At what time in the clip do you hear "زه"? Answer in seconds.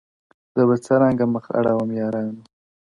0.55-0.61